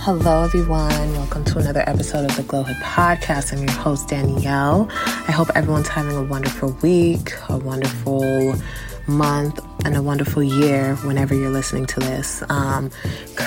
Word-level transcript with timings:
Hello, 0.00 0.42
everyone. 0.42 1.12
Welcome 1.12 1.44
to 1.44 1.58
another 1.58 1.84
episode 1.86 2.24
of 2.30 2.34
the 2.34 2.42
Glow 2.42 2.64
Podcast. 2.64 3.52
I'm 3.52 3.58
your 3.62 3.72
host, 3.72 4.08
Danielle. 4.08 4.88
I 4.90 5.32
hope 5.32 5.48
everyone's 5.54 5.88
having 5.88 6.16
a 6.16 6.22
wonderful 6.22 6.70
week, 6.82 7.32
a 7.50 7.58
wonderful 7.58 8.54
month, 9.06 9.60
and 9.84 9.96
a 9.96 10.02
wonderful 10.02 10.42
year 10.42 10.96
whenever 10.96 11.34
you're 11.34 11.50
listening 11.50 11.84
to 11.86 12.00
this. 12.00 12.42
Um, 12.48 12.90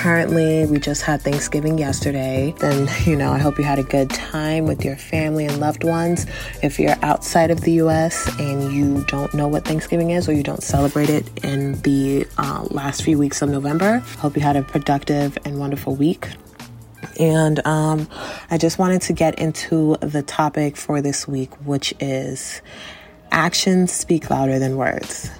currently, 0.02 0.66
we 0.66 0.80
just 0.80 1.02
had 1.02 1.22
Thanksgiving 1.22 1.78
yesterday. 1.78 2.52
Then, 2.58 2.88
you 3.04 3.14
know, 3.14 3.30
I 3.30 3.38
hope 3.38 3.56
you 3.56 3.62
had 3.62 3.78
a 3.78 3.84
good 3.84 4.10
time 4.10 4.66
with 4.66 4.84
your 4.84 4.96
family 4.96 5.46
and 5.46 5.60
loved 5.60 5.84
ones. 5.84 6.26
If 6.60 6.80
you're 6.80 6.96
outside 7.02 7.52
of 7.52 7.60
the 7.60 7.74
US 7.74 8.26
and 8.40 8.72
you 8.72 9.04
don't 9.06 9.32
know 9.32 9.46
what 9.46 9.64
Thanksgiving 9.64 10.10
is 10.10 10.28
or 10.28 10.32
you 10.32 10.42
don't 10.42 10.62
celebrate 10.62 11.08
it 11.08 11.44
in 11.44 11.80
the 11.82 12.26
uh, 12.36 12.66
last 12.72 13.04
few 13.04 13.16
weeks 13.16 13.42
of 13.42 13.50
November, 13.50 13.98
hope 14.18 14.34
you 14.34 14.42
had 14.42 14.56
a 14.56 14.62
productive 14.62 15.38
and 15.44 15.60
wonderful 15.60 15.94
week. 15.94 16.26
And 17.20 17.64
um, 17.64 18.08
I 18.50 18.58
just 18.58 18.80
wanted 18.80 19.02
to 19.02 19.12
get 19.12 19.38
into 19.38 19.96
the 20.00 20.22
topic 20.22 20.76
for 20.76 21.00
this 21.00 21.28
week, 21.28 21.54
which 21.64 21.94
is 22.00 22.60
actions 23.30 23.92
speak 23.92 24.30
louder 24.30 24.58
than 24.58 24.76
words. 24.76 25.30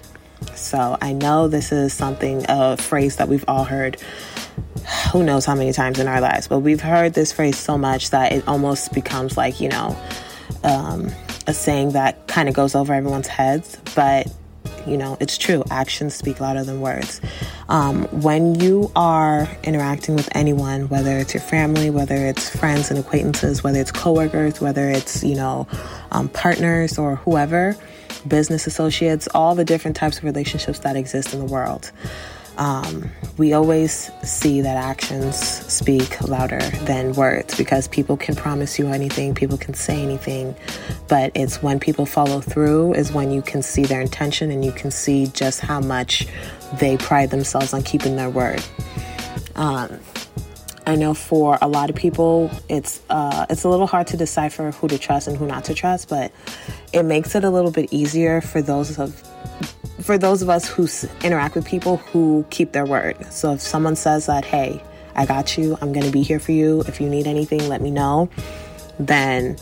So 0.55 0.97
I 1.01 1.13
know 1.13 1.49
this 1.49 1.73
is 1.73 1.93
something, 1.93 2.45
a 2.49 2.77
phrase 2.77 3.17
that 3.17 3.29
we've 3.29 3.45
all 3.49 3.65
heard 3.65 4.01
who 5.13 5.23
knows 5.23 5.45
how 5.45 5.55
many 5.55 5.73
times 5.73 5.99
in 5.99 6.09
our 6.09 6.21
lives, 6.21 6.49
but 6.49 6.61
we've 6.61 6.81
heard 6.81 7.15
this 7.15 7.33
phrase 7.33 7.59
so 7.59 7.79
much 7.79 8.11
that 8.11 8.33
it 8.33 8.47
almost 8.49 8.93
becomes 8.93 9.37
like, 9.37 9.61
you 9.61 9.69
know, 9.69 9.97
um, 10.65 11.11
a 11.47 11.55
saying 11.55 11.93
that 11.93 12.27
kind 12.29 12.49
of 12.49 12.55
goes 12.55 12.75
over 12.75 12.93
everyone's 12.93 13.29
heads. 13.29 13.79
But 13.95 14.33
you 14.87 14.97
know, 14.97 15.17
it's 15.21 15.39
true. 15.39 15.63
Actions 15.71 16.15
speak 16.15 16.41
louder 16.41 16.65
than 16.65 16.81
words. 16.81 17.21
Um, 17.69 18.05
when 18.23 18.57
you 18.57 18.91
are 18.97 19.49
interacting 19.63 20.17
with 20.17 20.29
anyone, 20.35 20.89
whether 20.89 21.19
it's 21.19 21.35
your 21.35 21.43
family, 21.43 21.91
whether 21.91 22.17
it's 22.27 22.55
friends 22.57 22.91
and 22.91 22.99
acquaintances, 22.99 23.63
whether 23.63 23.81
it's 23.81 23.93
coworkers, 23.93 24.61
whether 24.61 24.91
it's, 24.91 25.23
you 25.23 25.37
know, 25.37 25.69
um, 26.11 26.29
partners 26.29 26.99
or 26.99 27.17
whoever, 27.17 27.77
business 28.29 28.67
associates, 28.67 29.29
all 29.35 29.55
the 29.55 29.65
different 29.65 29.97
types 29.97 30.19
of 30.19 30.25
relationships 30.25 30.81
that 30.81 30.97
exist 30.97 31.33
in 31.33 31.41
the 31.41 31.47
world 31.47 31.91
um, 32.59 33.11
we 33.39 33.55
always 33.55 34.11
see 34.23 34.61
that 34.61 34.77
actions 34.77 35.37
speak 35.37 36.21
louder 36.23 36.61
than 36.85 37.13
words 37.15 37.57
because 37.57 37.89
people 37.89 38.17
can 38.17 38.35
promise 38.35 38.79
you 38.79 38.89
anything, 38.89 39.35
people 39.35 39.57
can 39.57 39.75
say 39.75 40.03
anything, 40.03 40.55
but 41.09 41.33
it's 41.35 41.63
when 41.63 41.81
people 41.81 42.05
follow 42.05 42.41
through 42.41 42.95
is 42.95 43.13
when 43.13 43.31
you 43.31 43.43
can 43.43 43.63
see 43.63 43.85
their 43.85 44.01
intention 44.01 44.51
and 44.51 44.65
you 44.65 44.73
can 44.73 44.91
see 44.91 45.27
just 45.29 45.61
how 45.61 45.81
much 45.81 46.27
they 46.79 46.97
pride 46.97 47.31
themselves 47.31 47.73
on 47.73 47.83
keeping 47.83 48.17
their 48.17 48.31
word. 48.31 48.63
Um, 49.57 49.99
I 50.87 50.97
know 50.97 51.15
for 51.15 51.59
a 51.63 51.69
lot 51.69 51.91
of 51.91 51.97
people, 51.97 52.51
it's 52.69 53.01
uh, 53.09 53.47
it's 53.49 53.65
a 53.65 53.69
little 53.69 53.87
hard 53.87 54.09
to 54.09 54.17
decipher 54.17 54.73
who 54.73 54.89
to 54.89 54.99
trust 54.99 55.29
and 55.29 55.37
who 55.37 55.47
not 55.47 55.65
to 55.65 55.75
trust, 55.75 56.09
but 56.09 56.33
it 56.93 57.05
makes 57.05 57.35
it 57.35 57.45
a 57.45 57.51
little 57.51 57.71
bit 57.71 57.93
easier 57.93 58.41
for 58.41 58.61
those 58.61 58.99
of 58.99 59.15
for 60.03 60.19
those 60.19 60.43
of 60.43 60.49
us 60.49 60.69
who 60.69 60.89
interact 61.25 61.55
with 61.55 61.65
people 61.65 61.99
who 61.99 62.45
keep 62.51 62.73
their 62.73 62.85
word. 62.85 63.33
So 63.33 63.53
if 63.53 63.61
someone 63.61 63.95
says 63.95 64.27
that, 64.27 64.45
hey, 64.45 64.83
I 65.15 65.27
got 65.27 65.57
you, 65.57 65.79
I'm 65.81 65.93
going 65.93 66.07
to 66.07 66.13
be 66.13 66.23
here 66.23 66.41
for 66.41 66.53
you. 66.53 66.81
If 66.89 67.01
you 67.01 67.09
need 67.09 67.27
anything, 67.27 67.69
let 67.69 67.81
me 67.81 67.91
know. 67.91 68.29
Then, 68.99 69.57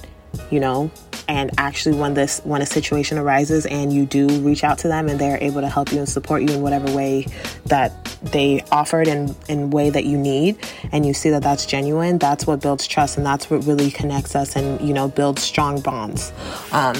you 0.50 0.60
know, 0.60 0.90
and 1.30 1.50
actually 1.58 1.96
when 1.96 2.14
this 2.14 2.40
when 2.40 2.60
a 2.60 2.66
situation 2.66 3.16
arises 3.16 3.64
and 3.66 3.92
you 3.92 4.04
do 4.04 4.26
reach 4.40 4.64
out 4.64 4.78
to 4.78 4.88
them 4.88 5.08
and 5.08 5.20
they're 5.20 5.38
able 5.40 5.60
to 5.60 5.68
help 5.68 5.92
you 5.92 5.98
and 5.98 6.08
support 6.08 6.42
you 6.42 6.48
in 6.48 6.60
whatever 6.60 6.92
way 6.92 7.24
that 7.66 8.04
they 8.20 8.60
offered 8.72 9.06
in 9.06 9.34
in 9.48 9.70
way 9.70 9.90
that 9.90 10.04
you 10.04 10.18
need 10.18 10.58
and 10.90 11.06
you 11.06 11.14
see 11.14 11.30
that 11.30 11.42
that's 11.42 11.64
genuine 11.64 12.18
that's 12.18 12.48
what 12.48 12.60
builds 12.60 12.86
trust 12.86 13.16
and 13.16 13.24
that's 13.24 13.48
what 13.48 13.64
really 13.64 13.92
connects 13.92 14.34
us 14.34 14.56
and 14.56 14.80
you 14.80 14.92
know 14.92 15.06
builds 15.06 15.40
strong 15.40 15.80
bonds 15.80 16.32
um, 16.72 16.96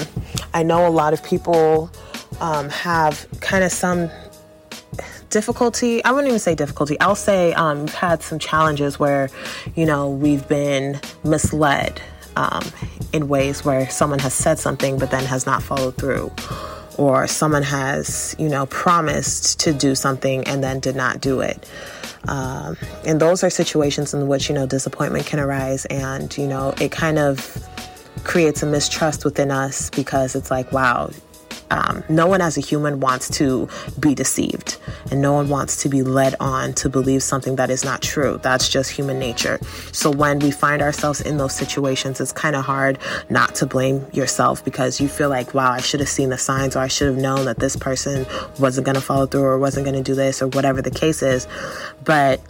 i 0.53 0.63
know 0.63 0.87
a 0.87 0.89
lot 0.89 1.11
of 1.11 1.21
people 1.23 1.91
um, 2.39 2.69
have 2.69 3.27
kind 3.41 3.65
of 3.65 3.71
some 3.71 4.09
difficulty. 5.29 6.03
I 6.03 6.11
wouldn't 6.11 6.27
even 6.27 6.39
say 6.39 6.55
difficulty. 6.55 6.99
I'll 6.99 7.15
say 7.15 7.53
um, 7.53 7.81
we've 7.81 7.93
had 7.93 8.21
some 8.21 8.37
challenges 8.37 8.99
where, 8.99 9.29
you 9.75 9.85
know, 9.85 10.09
we've 10.09 10.45
been 10.47 10.99
misled 11.23 12.01
um, 12.35 12.63
in 13.13 13.27
ways 13.27 13.65
where 13.65 13.89
someone 13.89 14.19
has 14.19 14.33
said 14.33 14.59
something 14.59 14.97
but 14.97 15.11
then 15.11 15.25
has 15.25 15.45
not 15.45 15.63
followed 15.63 15.95
through. 15.95 16.31
Or 16.97 17.25
someone 17.25 17.63
has, 17.63 18.35
you 18.37 18.49
know, 18.49 18.65
promised 18.67 19.59
to 19.61 19.73
do 19.73 19.95
something 19.95 20.43
and 20.43 20.63
then 20.63 20.79
did 20.79 20.95
not 20.95 21.21
do 21.21 21.39
it. 21.39 21.67
Um, 22.27 22.77
and 23.05 23.19
those 23.19 23.43
are 23.43 23.49
situations 23.49 24.13
in 24.13 24.27
which, 24.27 24.49
you 24.49 24.55
know, 24.55 24.67
disappointment 24.67 25.25
can 25.25 25.39
arise 25.39 25.85
and, 25.85 26.35
you 26.37 26.45
know, 26.47 26.73
it 26.79 26.91
kind 26.91 27.17
of 27.17 27.57
creates 28.23 28.61
a 28.61 28.65
mistrust 28.65 29.25
within 29.25 29.51
us 29.51 29.89
because 29.89 30.35
it's 30.35 30.51
like, 30.51 30.71
wow, 30.71 31.09
um, 31.71 32.03
no 32.09 32.27
one 32.27 32.41
as 32.41 32.57
a 32.57 32.61
human 32.61 32.99
wants 32.99 33.29
to 33.37 33.67
be 33.99 34.13
deceived, 34.13 34.77
and 35.09 35.21
no 35.21 35.33
one 35.33 35.49
wants 35.49 35.81
to 35.83 35.89
be 35.89 36.03
led 36.03 36.35
on 36.39 36.73
to 36.73 36.89
believe 36.89 37.23
something 37.23 37.55
that 37.55 37.69
is 37.69 37.83
not 37.83 38.01
true. 38.01 38.39
That's 38.43 38.69
just 38.69 38.91
human 38.91 39.17
nature. 39.17 39.57
So 39.91 40.11
when 40.11 40.39
we 40.39 40.51
find 40.51 40.81
ourselves 40.81 41.21
in 41.21 41.37
those 41.37 41.55
situations, 41.55 42.19
it's 42.19 42.31
kind 42.31 42.55
of 42.55 42.65
hard 42.65 42.99
not 43.29 43.55
to 43.55 43.65
blame 43.65 44.05
yourself 44.11 44.63
because 44.63 44.99
you 44.99 45.07
feel 45.07 45.29
like, 45.29 45.53
wow, 45.53 45.71
I 45.71 45.81
should 45.81 46.01
have 46.01 46.09
seen 46.09 46.29
the 46.29 46.37
signs, 46.37 46.75
or 46.75 46.79
I 46.79 46.87
should 46.87 47.07
have 47.07 47.17
known 47.17 47.45
that 47.45 47.59
this 47.59 47.75
person 47.75 48.25
wasn't 48.59 48.85
going 48.85 48.95
to 48.95 49.01
follow 49.01 49.25
through, 49.25 49.43
or 49.43 49.57
wasn't 49.57 49.85
going 49.85 49.95
to 49.95 50.03
do 50.03 50.15
this, 50.15 50.41
or 50.41 50.47
whatever 50.49 50.81
the 50.81 50.91
case 50.91 51.23
is. 51.23 51.47
But 52.03 52.41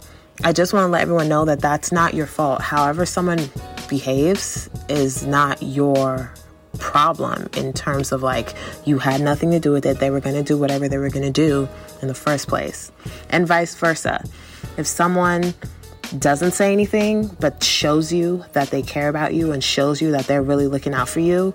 I 0.42 0.52
just 0.52 0.72
want 0.72 0.84
to 0.84 0.88
let 0.88 1.02
everyone 1.02 1.28
know 1.28 1.44
that 1.44 1.60
that's 1.60 1.92
not 1.92 2.14
your 2.14 2.26
fault. 2.26 2.60
However, 2.60 3.06
someone 3.06 3.50
behaves 3.88 4.68
is 4.88 5.24
not 5.24 5.62
your 5.62 6.32
problem 6.78 7.48
in 7.56 7.72
terms 7.72 8.12
of 8.12 8.22
like 8.22 8.54
you 8.84 8.98
had 8.98 9.20
nothing 9.20 9.50
to 9.52 9.60
do 9.60 9.72
with 9.72 9.86
it. 9.86 9.98
They 9.98 10.10
were 10.10 10.20
going 10.20 10.36
to 10.36 10.42
do 10.42 10.58
whatever 10.58 10.88
they 10.88 10.98
were 10.98 11.10
going 11.10 11.24
to 11.24 11.30
do 11.30 11.68
in 12.00 12.08
the 12.08 12.14
first 12.14 12.48
place, 12.48 12.90
and 13.30 13.46
vice 13.46 13.74
versa. 13.74 14.24
If 14.76 14.86
someone 14.86 15.54
doesn't 16.18 16.52
say 16.52 16.72
anything 16.72 17.28
but 17.40 17.62
shows 17.64 18.12
you 18.12 18.44
that 18.52 18.70
they 18.70 18.82
care 18.82 19.08
about 19.08 19.32
you 19.34 19.52
and 19.52 19.64
shows 19.64 20.02
you 20.02 20.10
that 20.10 20.26
they're 20.26 20.42
really 20.42 20.66
looking 20.66 20.94
out 20.94 21.08
for 21.08 21.20
you, 21.20 21.54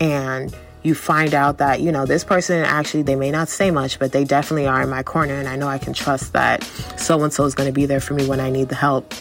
and 0.00 0.54
you 0.84 0.94
find 0.94 1.34
out 1.34 1.58
that 1.58 1.80
you 1.80 1.90
know 1.90 2.04
this 2.06 2.22
person 2.22 2.62
actually 2.62 3.02
they 3.02 3.16
may 3.16 3.30
not 3.30 3.48
say 3.48 3.70
much 3.70 3.98
but 3.98 4.12
they 4.12 4.22
definitely 4.22 4.66
are 4.66 4.82
in 4.82 4.90
my 4.90 5.02
corner 5.02 5.34
and 5.34 5.48
i 5.48 5.56
know 5.56 5.66
i 5.66 5.78
can 5.78 5.94
trust 5.94 6.34
that 6.34 6.62
so 6.98 7.22
and 7.22 7.32
so 7.32 7.44
is 7.44 7.54
going 7.54 7.66
to 7.66 7.72
be 7.72 7.86
there 7.86 8.00
for 8.00 8.12
me 8.12 8.28
when 8.28 8.38
i 8.38 8.50
need 8.50 8.68
the 8.68 8.74
help 8.74 9.14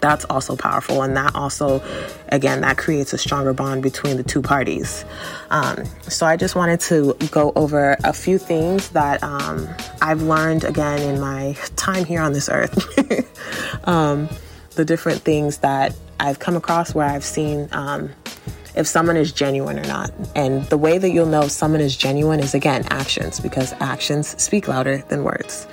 that's 0.00 0.24
also 0.26 0.56
powerful 0.56 1.02
and 1.02 1.16
that 1.16 1.34
also 1.34 1.82
again 2.28 2.60
that 2.60 2.76
creates 2.76 3.12
a 3.12 3.18
stronger 3.18 3.52
bond 3.52 3.82
between 3.82 4.16
the 4.16 4.22
two 4.22 4.42
parties 4.42 5.04
um, 5.50 5.84
so 6.02 6.26
i 6.26 6.36
just 6.36 6.54
wanted 6.54 6.80
to 6.80 7.14
go 7.30 7.52
over 7.56 7.96
a 8.04 8.12
few 8.12 8.38
things 8.38 8.90
that 8.90 9.22
um, 9.22 9.68
i've 10.02 10.22
learned 10.22 10.64
again 10.64 11.00
in 11.02 11.20
my 11.20 11.56
time 11.76 12.04
here 12.04 12.20
on 12.20 12.32
this 12.32 12.48
earth 12.48 12.78
um, 13.88 14.28
the 14.72 14.84
different 14.84 15.20
things 15.22 15.58
that 15.58 15.94
i've 16.20 16.38
come 16.38 16.56
across 16.56 16.94
where 16.94 17.06
i've 17.06 17.24
seen 17.24 17.68
um, 17.72 18.10
if 18.76 18.86
someone 18.86 19.16
is 19.16 19.32
genuine 19.32 19.78
or 19.78 19.84
not. 19.84 20.12
And 20.34 20.64
the 20.64 20.78
way 20.78 20.98
that 20.98 21.10
you'll 21.10 21.26
know 21.26 21.42
if 21.42 21.50
someone 21.50 21.80
is 21.80 21.96
genuine 21.96 22.40
is 22.40 22.54
again 22.54 22.84
actions, 22.90 23.40
because 23.40 23.72
actions 23.74 24.40
speak 24.42 24.68
louder 24.68 24.98
than 25.08 25.24
words. 25.24 25.66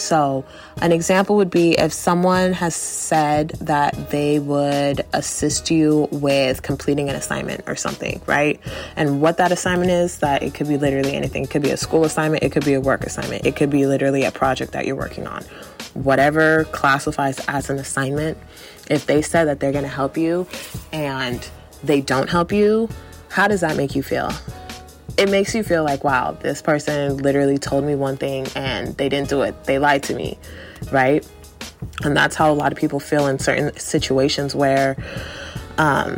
So, 0.00 0.46
an 0.80 0.92
example 0.92 1.36
would 1.36 1.50
be 1.50 1.78
if 1.78 1.92
someone 1.92 2.54
has 2.54 2.74
said 2.74 3.50
that 3.60 4.08
they 4.08 4.38
would 4.38 5.04
assist 5.12 5.70
you 5.70 6.08
with 6.10 6.62
completing 6.62 7.10
an 7.10 7.16
assignment 7.16 7.64
or 7.66 7.76
something, 7.76 8.22
right? 8.24 8.58
And 8.96 9.20
what 9.20 9.36
that 9.36 9.52
assignment 9.52 9.90
is, 9.90 10.18
that 10.20 10.42
it 10.42 10.54
could 10.54 10.68
be 10.68 10.78
literally 10.78 11.14
anything. 11.14 11.44
It 11.44 11.50
could 11.50 11.60
be 11.60 11.70
a 11.70 11.76
school 11.76 12.04
assignment, 12.04 12.42
it 12.42 12.50
could 12.50 12.64
be 12.64 12.72
a 12.72 12.80
work 12.80 13.04
assignment, 13.04 13.44
it 13.44 13.56
could 13.56 13.68
be 13.68 13.86
literally 13.86 14.24
a 14.24 14.32
project 14.32 14.72
that 14.72 14.86
you're 14.86 14.96
working 14.96 15.26
on. 15.26 15.42
Whatever 15.92 16.64
classifies 16.64 17.38
as 17.46 17.68
an 17.68 17.78
assignment, 17.78 18.38
if 18.88 19.04
they 19.04 19.20
said 19.20 19.44
that 19.48 19.60
they're 19.60 19.72
going 19.72 19.84
to 19.84 19.90
help 19.90 20.16
you 20.16 20.46
and 20.92 21.46
they 21.84 22.00
don't 22.00 22.30
help 22.30 22.52
you, 22.52 22.88
how 23.28 23.48
does 23.48 23.60
that 23.60 23.76
make 23.76 23.94
you 23.94 24.02
feel? 24.02 24.32
It 25.20 25.30
makes 25.30 25.54
you 25.54 25.62
feel 25.62 25.84
like, 25.84 26.02
wow, 26.02 26.32
this 26.40 26.62
person 26.62 27.18
literally 27.18 27.58
told 27.58 27.84
me 27.84 27.94
one 27.94 28.16
thing 28.16 28.46
and 28.56 28.96
they 28.96 29.10
didn't 29.10 29.28
do 29.28 29.42
it. 29.42 29.64
They 29.64 29.78
lied 29.78 30.02
to 30.04 30.14
me, 30.14 30.38
right? 30.90 31.28
And 32.02 32.16
that's 32.16 32.34
how 32.34 32.50
a 32.50 32.54
lot 32.54 32.72
of 32.72 32.78
people 32.78 33.00
feel 33.00 33.26
in 33.26 33.38
certain 33.38 33.76
situations 33.76 34.54
where 34.54 34.96
um, 35.76 36.16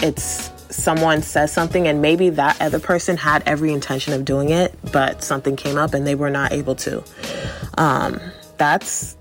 it's 0.00 0.50
someone 0.70 1.20
says 1.20 1.52
something 1.52 1.86
and 1.86 2.00
maybe 2.00 2.30
that 2.30 2.58
other 2.62 2.80
person 2.80 3.18
had 3.18 3.42
every 3.44 3.74
intention 3.74 4.14
of 4.14 4.24
doing 4.24 4.48
it, 4.48 4.74
but 4.90 5.22
something 5.22 5.54
came 5.54 5.76
up 5.76 5.92
and 5.92 6.06
they 6.06 6.14
were 6.14 6.30
not 6.30 6.50
able 6.50 6.74
to. 6.76 7.04
Um, 7.76 8.18
that's 8.56 9.18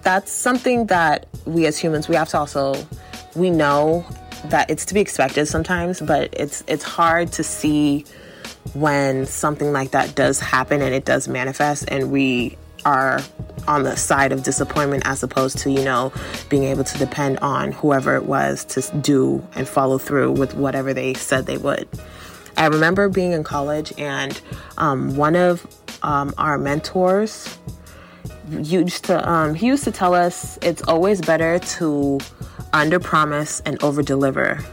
that's 0.00 0.32
something 0.32 0.86
that 0.86 1.26
we 1.44 1.66
as 1.66 1.76
humans 1.76 2.08
we 2.08 2.16
have 2.16 2.30
to 2.30 2.38
also 2.38 2.74
we 3.36 3.50
know 3.50 4.06
that 4.46 4.70
it's 4.70 4.86
to 4.86 4.94
be 4.94 5.00
expected 5.00 5.46
sometimes, 5.46 6.00
but 6.00 6.32
it's 6.32 6.64
it's 6.66 6.84
hard 6.84 7.30
to 7.32 7.44
see 7.44 8.06
when 8.74 9.26
something 9.26 9.72
like 9.72 9.92
that 9.92 10.14
does 10.14 10.40
happen 10.40 10.82
and 10.82 10.94
it 10.94 11.04
does 11.04 11.28
manifest 11.28 11.84
and 11.88 12.10
we 12.10 12.56
are 12.84 13.20
on 13.68 13.82
the 13.82 13.96
side 13.96 14.32
of 14.32 14.42
disappointment 14.42 15.02
as 15.06 15.22
opposed 15.22 15.58
to, 15.58 15.70
you 15.70 15.84
know, 15.84 16.12
being 16.48 16.64
able 16.64 16.84
to 16.84 16.98
depend 16.98 17.38
on 17.40 17.72
whoever 17.72 18.16
it 18.16 18.24
was 18.24 18.64
to 18.64 18.98
do 18.98 19.46
and 19.54 19.68
follow 19.68 19.98
through 19.98 20.32
with 20.32 20.54
whatever 20.54 20.94
they 20.94 21.14
said 21.14 21.46
they 21.46 21.58
would. 21.58 21.88
I 22.56 22.66
remember 22.66 23.08
being 23.08 23.32
in 23.32 23.44
college 23.44 23.92
and 23.98 24.40
um, 24.78 25.16
one 25.16 25.36
of 25.36 25.66
um, 26.02 26.34
our 26.38 26.58
mentors 26.58 27.58
used 28.50 29.04
to 29.04 29.30
um, 29.30 29.54
he 29.54 29.66
used 29.66 29.84
to 29.84 29.92
tell 29.92 30.14
us 30.14 30.58
it's 30.62 30.82
always 30.82 31.20
better 31.20 31.58
to 31.58 32.18
under 32.72 32.98
promise 32.98 33.60
and 33.60 33.82
over 33.82 34.02
deliver 34.02 34.64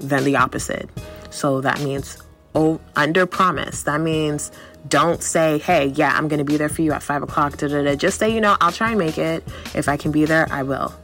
than 0.00 0.24
the 0.24 0.36
opposite. 0.36 0.88
So 1.30 1.60
that 1.60 1.80
means 1.80 2.18
oh, 2.54 2.80
under 2.96 3.26
promise. 3.26 3.82
That 3.84 4.00
means 4.00 4.50
don't 4.88 5.22
say, 5.22 5.58
hey, 5.58 5.86
yeah, 5.86 6.12
I'm 6.16 6.28
going 6.28 6.38
to 6.38 6.44
be 6.44 6.56
there 6.56 6.68
for 6.68 6.82
you 6.82 6.92
at 6.92 7.02
five 7.02 7.22
o'clock. 7.22 7.56
Da, 7.58 7.68
da, 7.68 7.82
da. 7.82 7.94
Just 7.94 8.18
say, 8.18 8.32
you 8.32 8.40
know, 8.40 8.56
I'll 8.60 8.72
try 8.72 8.90
and 8.90 8.98
make 8.98 9.18
it. 9.18 9.46
If 9.74 9.88
I 9.88 9.96
can 9.96 10.10
be 10.10 10.24
there, 10.24 10.46
I 10.50 10.62
will. 10.62 10.94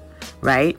Right? 0.41 0.79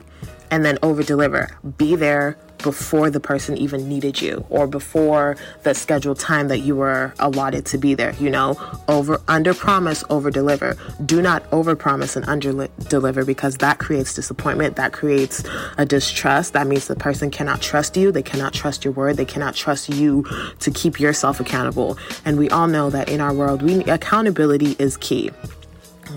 And 0.50 0.64
then 0.64 0.78
over 0.82 1.02
deliver. 1.02 1.56
Be 1.76 1.94
there 1.96 2.38
before 2.58 3.10
the 3.10 3.20
person 3.20 3.56
even 3.56 3.88
needed 3.88 4.20
you 4.20 4.44
or 4.50 4.66
before 4.66 5.36
the 5.62 5.74
scheduled 5.74 6.18
time 6.18 6.48
that 6.48 6.58
you 6.58 6.76
were 6.76 7.14
allotted 7.18 7.64
to 7.66 7.78
be 7.78 7.94
there 7.94 8.08
you 8.20 8.30
know? 8.30 8.56
Over 8.88 9.20
under 9.28 9.54
promise 9.54 10.04
over 10.10 10.30
deliver. 10.30 10.76
Do 11.04 11.22
not 11.22 11.44
over 11.52 11.76
promise 11.76 12.16
and 12.16 12.28
under 12.28 12.68
deliver 12.88 13.24
because 13.24 13.56
that 13.58 13.78
creates 13.78 14.14
disappointment 14.14 14.76
that 14.76 14.92
creates 14.92 15.44
a 15.76 15.86
distrust. 15.86 16.52
That 16.52 16.66
means 16.66 16.86
the 16.86 16.96
person 16.96 17.30
cannot 17.30 17.60
trust 17.60 17.96
you 17.96 18.12
they 18.12 18.22
cannot 18.22 18.52
trust 18.52 18.84
your 18.84 18.92
word 18.92 19.16
they 19.16 19.24
cannot 19.24 19.54
trust 19.54 19.88
you 19.88 20.24
to 20.60 20.70
keep 20.70 21.00
yourself 21.00 21.40
accountable. 21.40 21.98
And 22.24 22.38
we 22.38 22.48
all 22.50 22.66
know 22.66 22.90
that 22.90 23.08
in 23.08 23.20
our 23.20 23.32
world 23.32 23.62
we 23.62 23.84
accountability 23.84 24.76
is 24.78 24.96
key 24.96 25.30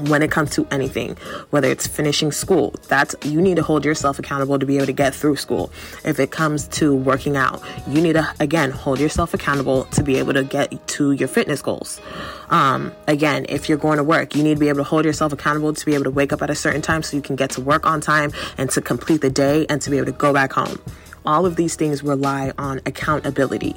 when 0.07 0.21
it 0.21 0.31
comes 0.31 0.51
to 0.51 0.67
anything, 0.71 1.15
whether 1.49 1.67
it's 1.67 1.88
finishing 1.88 2.31
school, 2.31 2.73
that's 2.88 3.15
you 3.23 3.41
need 3.41 3.57
to 3.57 3.63
hold 3.63 3.85
yourself 3.85 4.19
accountable 4.19 4.57
to 4.59 4.65
be 4.65 4.77
able 4.77 4.88
to 4.88 4.93
get 4.93 5.13
through 5.13 5.35
school. 5.35 5.71
If 6.03 6.19
it 6.19 6.31
comes 6.31 6.67
to 6.69 6.95
working 6.95 7.38
out, 7.38 7.61
you 7.88 8.01
need 8.01 8.13
to 8.13 8.27
again 8.39 8.71
hold 8.71 8.99
yourself 8.99 9.33
accountable 9.33 9.85
to 9.85 10.03
be 10.03 10.17
able 10.17 10.33
to 10.33 10.43
get 10.43 10.88
to 10.89 11.11
your 11.11 11.27
fitness 11.27 11.61
goals. 11.61 12.01
Um, 12.49 12.91
again, 13.07 13.45
if 13.49 13.69
you're 13.69 13.77
going 13.77 13.97
to 13.97 14.03
work, 14.03 14.35
you 14.35 14.43
need 14.43 14.55
to 14.55 14.59
be 14.59 14.69
able 14.69 14.79
to 14.79 14.83
hold 14.83 15.05
yourself 15.05 15.33
accountable 15.33 15.73
to 15.73 15.85
be 15.85 15.93
able 15.93 16.03
to 16.05 16.11
wake 16.11 16.33
up 16.33 16.41
at 16.41 16.49
a 16.49 16.55
certain 16.55 16.81
time 16.81 17.03
so 17.03 17.15
you 17.15 17.23
can 17.23 17.35
get 17.35 17.51
to 17.51 17.61
work 17.61 17.85
on 17.85 18.01
time 18.01 18.31
and 18.57 18.69
to 18.71 18.81
complete 18.81 19.21
the 19.21 19.29
day 19.29 19.65
and 19.69 19.81
to 19.81 19.89
be 19.89 19.97
able 19.97 20.07
to 20.07 20.11
go 20.11 20.33
back 20.33 20.53
home. 20.53 20.79
All 21.25 21.45
of 21.45 21.55
these 21.55 21.75
things 21.75 22.03
rely 22.03 22.51
on 22.57 22.81
accountability. 22.85 23.75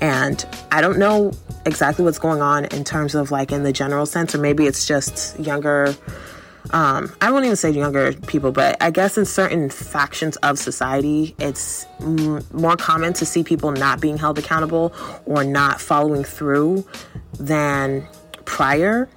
And 0.00 0.44
I 0.70 0.80
don't 0.80 0.98
know 0.98 1.32
exactly 1.66 2.04
what's 2.04 2.18
going 2.18 2.42
on 2.42 2.66
in 2.66 2.84
terms 2.84 3.14
of 3.14 3.30
like 3.30 3.52
in 3.52 3.62
the 3.62 3.72
general 3.72 4.06
sense, 4.06 4.34
or 4.34 4.38
maybe 4.38 4.66
it's 4.66 4.86
just 4.86 5.38
younger. 5.38 5.94
Um, 6.70 7.12
I 7.20 7.30
won't 7.30 7.44
even 7.44 7.56
say 7.56 7.70
younger 7.70 8.12
people, 8.12 8.52
but 8.52 8.80
I 8.80 8.90
guess 8.90 9.18
in 9.18 9.24
certain 9.24 9.68
factions 9.68 10.36
of 10.38 10.58
society, 10.58 11.34
it's 11.38 11.84
m- 12.00 12.44
more 12.52 12.76
common 12.76 13.12
to 13.14 13.26
see 13.26 13.42
people 13.42 13.72
not 13.72 14.00
being 14.00 14.16
held 14.16 14.38
accountable 14.38 14.94
or 15.26 15.44
not 15.44 15.80
following 15.80 16.24
through 16.24 16.86
than 17.38 18.06
prior. 18.44 19.08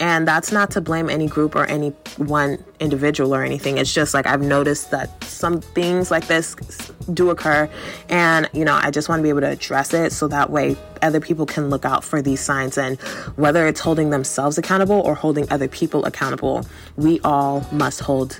And 0.00 0.26
that's 0.26 0.50
not 0.50 0.70
to 0.72 0.80
blame 0.80 1.10
any 1.10 1.26
group 1.26 1.54
or 1.54 1.66
any 1.66 1.90
one 2.16 2.64
individual 2.80 3.34
or 3.34 3.44
anything. 3.44 3.76
It's 3.76 3.92
just 3.92 4.14
like 4.14 4.26
I've 4.26 4.40
noticed 4.40 4.90
that 4.90 5.22
some 5.24 5.60
things 5.60 6.10
like 6.10 6.26
this 6.26 6.56
do 7.12 7.28
occur. 7.28 7.68
And, 8.08 8.48
you 8.54 8.64
know, 8.64 8.74
I 8.74 8.90
just 8.90 9.10
want 9.10 9.20
to 9.20 9.22
be 9.22 9.28
able 9.28 9.42
to 9.42 9.50
address 9.50 9.92
it 9.92 10.12
so 10.12 10.26
that 10.28 10.50
way 10.50 10.76
other 11.02 11.20
people 11.20 11.44
can 11.44 11.68
look 11.68 11.84
out 11.84 12.02
for 12.02 12.22
these 12.22 12.40
signs. 12.40 12.78
And 12.78 12.98
whether 13.36 13.66
it's 13.66 13.80
holding 13.80 14.08
themselves 14.08 14.56
accountable 14.56 15.00
or 15.00 15.14
holding 15.14 15.50
other 15.50 15.68
people 15.68 16.04
accountable, 16.06 16.66
we 16.96 17.20
all 17.20 17.66
must 17.70 18.00
hold 18.00 18.38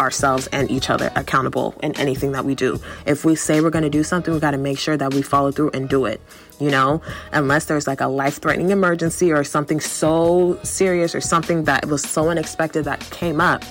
ourselves 0.00 0.48
and 0.48 0.70
each 0.70 0.90
other 0.90 1.12
accountable 1.14 1.74
in 1.82 1.96
anything 2.00 2.32
that 2.32 2.44
we 2.44 2.54
do. 2.54 2.80
If 3.06 3.24
we 3.24 3.36
say 3.36 3.60
we're 3.60 3.70
going 3.70 3.84
to 3.84 3.90
do 3.90 4.02
something, 4.02 4.34
we 4.34 4.40
got 4.40 4.52
to 4.52 4.58
make 4.58 4.78
sure 4.78 4.96
that 4.96 5.14
we 5.14 5.22
follow 5.22 5.52
through 5.52 5.70
and 5.70 5.88
do 5.88 6.06
it. 6.06 6.20
You 6.58 6.70
know, 6.70 7.00
unless 7.32 7.66
there's 7.66 7.86
like 7.86 8.00
a 8.00 8.06
life 8.08 8.40
threatening 8.42 8.70
emergency 8.70 9.32
or 9.32 9.44
something 9.44 9.80
so 9.80 10.58
serious 10.62 11.14
or 11.14 11.20
something 11.20 11.64
that 11.64 11.86
was 11.86 12.02
so 12.02 12.28
unexpected 12.28 12.84
that 12.84 13.00
came 13.10 13.40
up 13.40 13.62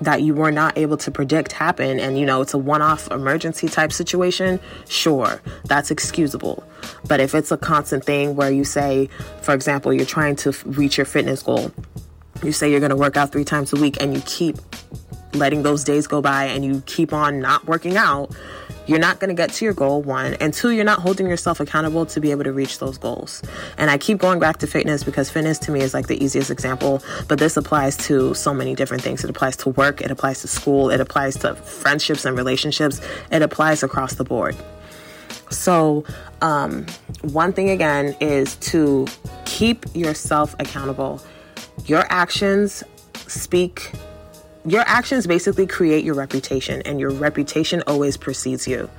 that 0.00 0.22
you 0.22 0.34
were 0.34 0.52
not 0.52 0.76
able 0.76 0.98
to 0.98 1.10
predict 1.10 1.52
happen 1.52 1.98
and 1.98 2.18
you 2.18 2.26
know 2.26 2.42
it's 2.42 2.52
a 2.52 2.58
one-off 2.58 3.10
emergency 3.10 3.66
type 3.66 3.90
situation 3.90 4.60
sure 4.88 5.40
that's 5.64 5.90
excusable 5.90 6.62
but 7.08 7.18
if 7.18 7.34
it's 7.34 7.50
a 7.50 7.56
constant 7.56 8.04
thing 8.04 8.36
where 8.36 8.50
you 8.50 8.62
say 8.62 9.08
for 9.40 9.54
example 9.54 9.94
you're 9.94 10.04
trying 10.04 10.36
to 10.36 10.52
reach 10.66 10.98
your 10.98 11.06
fitness 11.06 11.42
goal 11.42 11.72
you 12.42 12.52
say 12.52 12.70
you're 12.70 12.80
going 12.80 12.90
to 12.90 12.96
work 12.96 13.16
out 13.16 13.32
3 13.32 13.42
times 13.44 13.72
a 13.72 13.76
week 13.76 13.96
and 14.02 14.14
you 14.14 14.20
keep 14.26 14.58
letting 15.38 15.62
those 15.62 15.84
days 15.84 16.06
go 16.06 16.20
by 16.20 16.44
and 16.44 16.64
you 16.64 16.82
keep 16.86 17.12
on 17.12 17.40
not 17.40 17.66
working 17.66 17.96
out, 17.96 18.34
you're 18.86 19.00
not 19.00 19.18
going 19.18 19.28
to 19.28 19.34
get 19.34 19.52
to 19.54 19.64
your 19.64 19.74
goal, 19.74 20.02
one. 20.02 20.34
And 20.34 20.54
two, 20.54 20.70
you're 20.70 20.84
not 20.84 21.00
holding 21.00 21.26
yourself 21.26 21.60
accountable 21.60 22.06
to 22.06 22.20
be 22.20 22.30
able 22.30 22.44
to 22.44 22.52
reach 22.52 22.78
those 22.78 22.98
goals. 22.98 23.42
And 23.78 23.90
I 23.90 23.98
keep 23.98 24.18
going 24.18 24.38
back 24.38 24.58
to 24.58 24.66
fitness 24.66 25.02
because 25.02 25.28
fitness 25.28 25.58
to 25.60 25.72
me 25.72 25.80
is 25.80 25.92
like 25.92 26.06
the 26.06 26.22
easiest 26.22 26.50
example, 26.50 27.02
but 27.28 27.38
this 27.38 27.56
applies 27.56 27.96
to 28.08 28.32
so 28.34 28.54
many 28.54 28.74
different 28.74 29.02
things. 29.02 29.24
It 29.24 29.30
applies 29.30 29.56
to 29.58 29.70
work, 29.70 30.00
it 30.00 30.10
applies 30.10 30.40
to 30.42 30.48
school, 30.48 30.90
it 30.90 31.00
applies 31.00 31.36
to 31.38 31.54
friendships 31.54 32.24
and 32.24 32.36
relationships, 32.36 33.00
it 33.30 33.42
applies 33.42 33.82
across 33.82 34.14
the 34.14 34.24
board. 34.24 34.56
So, 35.50 36.04
um, 36.42 36.86
one 37.22 37.52
thing 37.52 37.70
again 37.70 38.16
is 38.20 38.56
to 38.56 39.06
keep 39.44 39.84
yourself 39.94 40.54
accountable. 40.58 41.22
Your 41.86 42.04
actions 42.08 42.82
speak 43.26 43.92
your 44.66 44.82
actions 44.86 45.26
basically 45.26 45.66
create 45.66 46.04
your 46.04 46.14
reputation, 46.14 46.82
and 46.82 46.98
your 46.98 47.10
reputation 47.10 47.82
always 47.86 48.16
precedes 48.16 48.66
you. 48.66 48.90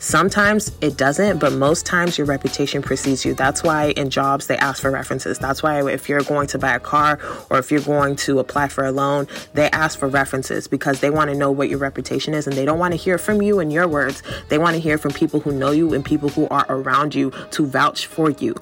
Sometimes 0.00 0.70
it 0.80 0.96
doesn't, 0.96 1.38
but 1.38 1.52
most 1.52 1.86
times 1.86 2.18
your 2.18 2.26
reputation 2.26 2.82
precedes 2.82 3.24
you. 3.24 3.34
That's 3.34 3.62
why 3.62 3.86
in 3.96 4.10
jobs 4.10 4.46
they 4.46 4.56
ask 4.58 4.82
for 4.82 4.90
references. 4.90 5.38
That's 5.38 5.62
why 5.62 5.82
if 5.90 6.08
you're 6.08 6.22
going 6.22 6.46
to 6.48 6.58
buy 6.58 6.74
a 6.74 6.80
car 6.80 7.18
or 7.50 7.58
if 7.58 7.72
you're 7.72 7.80
going 7.80 8.14
to 8.16 8.38
apply 8.38 8.68
for 8.68 8.84
a 8.84 8.92
loan, 8.92 9.26
they 9.54 9.68
ask 9.70 9.98
for 9.98 10.06
references 10.06 10.68
because 10.68 11.00
they 11.00 11.10
want 11.10 11.30
to 11.30 11.36
know 11.36 11.50
what 11.50 11.68
your 11.68 11.78
reputation 11.78 12.34
is 12.34 12.46
and 12.46 12.54
they 12.54 12.64
don't 12.64 12.78
want 12.78 12.92
to 12.92 12.98
hear 12.98 13.18
from 13.18 13.42
you 13.42 13.58
and 13.58 13.72
your 13.72 13.88
words. 13.88 14.22
They 14.50 14.58
want 14.58 14.74
to 14.74 14.80
hear 14.80 14.98
from 14.98 15.12
people 15.12 15.40
who 15.40 15.52
know 15.52 15.72
you 15.72 15.94
and 15.94 16.04
people 16.04 16.28
who 16.28 16.46
are 16.48 16.66
around 16.68 17.14
you 17.14 17.32
to 17.52 17.66
vouch 17.66 18.06
for 18.06 18.30
you. 18.30 18.54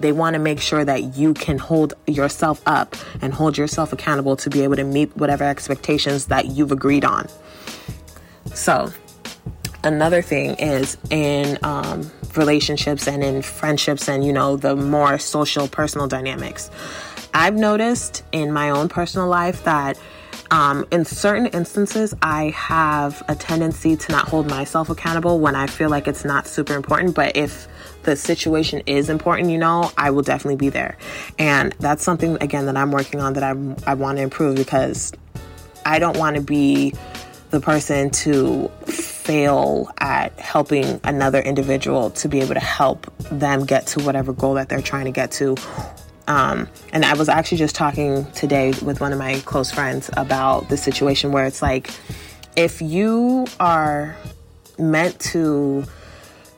They 0.00 0.12
want 0.12 0.34
to 0.34 0.40
make 0.40 0.60
sure 0.60 0.84
that 0.84 1.16
you 1.16 1.34
can 1.34 1.58
hold 1.58 1.94
yourself 2.06 2.62
up 2.66 2.96
and 3.20 3.32
hold 3.32 3.56
yourself 3.56 3.92
accountable 3.92 4.36
to 4.36 4.50
be 4.50 4.62
able 4.62 4.76
to 4.76 4.84
meet 4.84 5.16
whatever 5.16 5.44
expectations 5.44 6.26
that 6.26 6.46
you've 6.46 6.72
agreed 6.72 7.04
on. 7.04 7.28
So, 8.54 8.92
another 9.84 10.22
thing 10.22 10.56
is 10.56 10.96
in 11.10 11.58
um, 11.62 12.10
relationships 12.36 13.08
and 13.08 13.22
in 13.22 13.42
friendships 13.42 14.08
and, 14.08 14.24
you 14.24 14.32
know, 14.32 14.56
the 14.56 14.76
more 14.76 15.18
social 15.18 15.68
personal 15.68 16.06
dynamics. 16.06 16.70
I've 17.32 17.54
noticed 17.54 18.22
in 18.32 18.52
my 18.52 18.70
own 18.70 18.88
personal 18.88 19.28
life 19.28 19.64
that 19.64 19.98
um, 20.50 20.86
in 20.90 21.04
certain 21.04 21.46
instances, 21.46 22.14
I 22.22 22.50
have 22.50 23.22
a 23.28 23.34
tendency 23.34 23.96
to 23.96 24.12
not 24.12 24.28
hold 24.28 24.48
myself 24.48 24.90
accountable 24.90 25.40
when 25.40 25.54
I 25.56 25.66
feel 25.66 25.90
like 25.90 26.08
it's 26.08 26.24
not 26.24 26.46
super 26.46 26.74
important. 26.74 27.14
But 27.14 27.36
if 27.36 27.68
the 28.04 28.16
situation 28.16 28.82
is 28.86 29.10
important, 29.10 29.50
you 29.50 29.58
know, 29.58 29.90
I 29.96 30.10
will 30.10 30.22
definitely 30.22 30.56
be 30.56 30.68
there. 30.68 30.96
And 31.38 31.72
that's 31.80 32.02
something, 32.02 32.36
again, 32.40 32.66
that 32.66 32.76
I'm 32.76 32.92
working 32.92 33.20
on 33.20 33.34
that 33.34 33.42
I, 33.42 33.54
I 33.90 33.94
want 33.94 34.18
to 34.18 34.22
improve 34.22 34.56
because 34.56 35.12
I 35.84 35.98
don't 35.98 36.16
want 36.16 36.36
to 36.36 36.42
be 36.42 36.94
the 37.50 37.60
person 37.60 38.10
to 38.10 38.68
fail 38.86 39.90
at 39.98 40.38
helping 40.38 41.00
another 41.04 41.40
individual 41.40 42.10
to 42.10 42.28
be 42.28 42.40
able 42.40 42.54
to 42.54 42.60
help 42.60 43.06
them 43.30 43.64
get 43.64 43.86
to 43.88 44.02
whatever 44.02 44.32
goal 44.32 44.54
that 44.54 44.68
they're 44.68 44.82
trying 44.82 45.04
to 45.06 45.10
get 45.10 45.30
to 45.32 45.56
um, 46.26 46.68
and 46.92 47.04
I 47.04 47.14
was 47.14 47.28
actually 47.28 47.58
just 47.58 47.74
talking 47.74 48.30
today 48.32 48.72
with 48.82 49.00
one 49.00 49.12
of 49.12 49.18
my 49.18 49.40
close 49.44 49.70
friends 49.70 50.10
about 50.16 50.68
the 50.68 50.76
situation 50.76 51.32
where 51.32 51.46
it's 51.46 51.62
like, 51.62 51.90
if 52.56 52.80
you 52.80 53.46
are 53.60 54.16
meant 54.78 55.18
to 55.20 55.84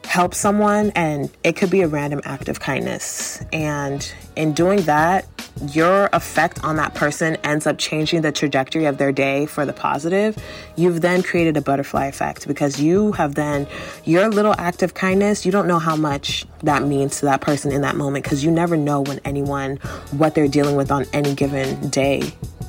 help 0.08 0.34
someone 0.34 0.90
and 0.94 1.30
it 1.44 1.54
could 1.54 1.70
be 1.70 1.82
a 1.82 1.88
random 1.88 2.20
act 2.24 2.48
of 2.48 2.60
kindness. 2.60 3.44
And 3.52 4.10
in 4.36 4.54
doing 4.54 4.82
that 4.82 5.26
your 5.72 6.08
effect 6.12 6.62
on 6.64 6.76
that 6.76 6.94
person 6.94 7.36
ends 7.44 7.66
up 7.66 7.78
changing 7.78 8.22
the 8.22 8.32
trajectory 8.32 8.84
of 8.84 8.98
their 8.98 9.12
day 9.12 9.46
for 9.46 9.66
the 9.66 9.72
positive 9.72 10.36
you've 10.76 11.00
then 11.00 11.22
created 11.22 11.56
a 11.56 11.60
butterfly 11.60 12.06
effect 12.06 12.46
because 12.46 12.80
you 12.80 13.12
have 13.12 13.34
then 13.34 13.66
your 14.04 14.28
little 14.28 14.54
act 14.58 14.82
of 14.82 14.94
kindness 14.94 15.44
you 15.44 15.52
don't 15.52 15.66
know 15.66 15.78
how 15.78 15.96
much 15.96 16.46
that 16.62 16.82
means 16.82 17.20
to 17.20 17.26
that 17.26 17.40
person 17.40 17.72
in 17.72 17.82
that 17.82 17.96
moment 17.96 18.24
because 18.24 18.44
you 18.44 18.50
never 18.50 18.76
know 18.76 19.00
when 19.02 19.20
anyone 19.24 19.76
what 20.12 20.34
they're 20.34 20.48
dealing 20.48 20.76
with 20.76 20.90
on 20.90 21.06
any 21.12 21.34
given 21.34 21.88
day. 21.90 22.22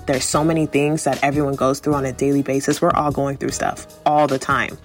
There's 0.06 0.26
so 0.26 0.44
many 0.44 0.66
things 0.66 1.04
that 1.04 1.24
everyone 1.24 1.56
goes 1.56 1.80
through 1.80 1.94
on 1.96 2.06
a 2.06 2.12
daily 2.12 2.42
basis. 2.42 2.82
We're 2.82 2.92
all 2.92 3.12
going 3.12 3.38
through 3.38 3.52
stuff 3.52 3.88
all 4.06 4.28
the 4.28 4.40
time 4.40 4.78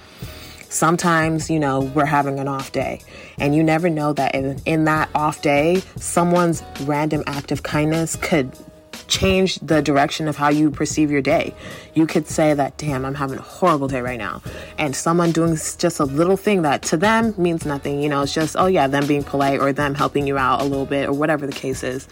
Sometimes, 0.75 1.49
you 1.49 1.61
know, 1.61 1.83
we're 1.95 2.05
having 2.05 2.41
an 2.41 2.49
off 2.49 2.73
day, 2.73 3.01
and 3.39 3.55
you 3.55 3.63
never 3.63 3.89
know 3.89 4.13
that 4.13 4.35
in, 4.35 4.61
in 4.67 4.85
that 4.87 5.09
off 5.15 5.41
day, 5.41 5.85
someone's 5.95 6.65
random 6.81 7.23
act 7.29 7.53
of 7.53 7.63
kindness 7.63 8.17
could 8.17 8.51
change 9.07 9.61
the 9.61 9.81
direction 9.81 10.27
of 10.27 10.37
how 10.37 10.49
you 10.49 10.73
perceive 10.73 11.13
your 11.13 11.23
day. 11.23 11.55
You 11.95 12.09
could 12.09 12.27
say 12.27 12.55
that, 12.55 12.77
damn, 12.77 13.05
I'm 13.05 13.15
having 13.15 13.39
a 13.39 13.43
horrible 13.43 13.87
day 13.87 14.01
right 14.01 14.19
now. 14.19 14.43
And 14.77 14.97
someone 14.97 15.31
doing 15.31 15.55
just 15.55 16.01
a 16.01 16.05
little 16.05 16.37
thing 16.37 16.63
that 16.63 16.83
to 16.83 16.97
them 16.97 17.35
means 17.39 17.65
nothing. 17.65 18.03
You 18.03 18.09
know, 18.09 18.23
it's 18.23 18.35
just, 18.35 18.57
oh 18.59 18.67
yeah, 18.67 18.89
them 18.89 19.07
being 19.07 19.23
polite 19.23 19.61
or 19.61 19.73
them 19.73 19.95
helping 19.95 20.27
you 20.27 20.37
out 20.37 20.61
a 20.61 20.65
little 20.65 20.87
bit 20.87 21.09
or 21.09 21.13
whatever 21.13 21.47
the 21.47 21.53
case 21.53 21.85
is. 21.85 22.09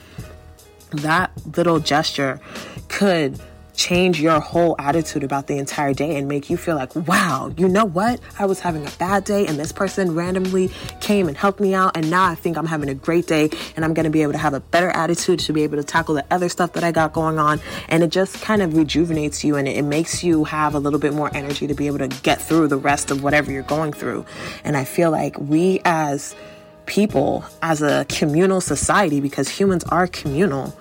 That 0.90 1.32
little 1.56 1.80
gesture 1.80 2.40
could 2.88 3.40
change 3.74 4.20
your 4.20 4.40
whole 4.40 4.74
attitude 4.78 5.24
about 5.24 5.46
the 5.46 5.58
entire 5.58 5.94
day 5.94 6.16
and 6.16 6.28
make 6.28 6.50
you 6.50 6.56
feel 6.56 6.76
like, 6.76 6.94
wow, 6.94 7.52
you 7.56 7.68
know 7.68 7.84
what? 7.84 8.20
I 8.38 8.46
was 8.46 8.60
having 8.60 8.86
a 8.86 8.90
bad 8.98 9.24
day 9.24 9.46
and 9.46 9.58
this 9.58 9.72
person 9.72 10.14
randomly 10.14 10.70
came 11.00 11.28
and 11.28 11.36
helped 11.36 11.60
me 11.60 11.74
out. 11.74 11.96
And 11.96 12.10
now 12.10 12.24
I 12.24 12.34
think 12.34 12.56
I'm 12.56 12.66
having 12.66 12.88
a 12.88 12.94
great 12.94 13.26
day 13.26 13.50
and 13.76 13.84
I'm 13.84 13.94
going 13.94 14.04
to 14.04 14.10
be 14.10 14.22
able 14.22 14.32
to 14.32 14.38
have 14.38 14.54
a 14.54 14.60
better 14.60 14.90
attitude 14.90 15.40
to 15.40 15.52
be 15.52 15.62
able 15.62 15.76
to 15.76 15.84
tackle 15.84 16.14
the 16.14 16.24
other 16.30 16.48
stuff 16.48 16.72
that 16.74 16.84
I 16.84 16.92
got 16.92 17.12
going 17.12 17.38
on. 17.38 17.60
And 17.88 18.02
it 18.02 18.10
just 18.10 18.40
kind 18.42 18.62
of 18.62 18.76
rejuvenates 18.76 19.44
you 19.44 19.56
and 19.56 19.68
it, 19.68 19.82
makes 19.82 20.22
you 20.22 20.44
have 20.44 20.74
a 20.76 20.78
little 20.78 21.00
bit 21.00 21.12
more 21.12 21.28
energy 21.34 21.66
to 21.66 21.74
be 21.74 21.88
able 21.88 21.98
to 21.98 22.08
get 22.08 22.40
through 22.40 22.68
the 22.68 22.76
rest 22.76 23.10
of 23.10 23.22
whatever 23.22 23.50
you're 23.50 23.64
going 23.64 23.92
through. 23.92 24.24
And 24.64 24.76
I 24.76 24.84
feel 24.84 25.10
like 25.10 25.38
we 25.38 25.80
as 25.84 26.34
people, 26.86 27.44
as 27.62 27.82
a 27.82 28.04
communal 28.08 28.60
society, 28.60 29.20
because 29.20 29.48
humans 29.48 29.84
are 29.84 30.06
communal, 30.06 30.76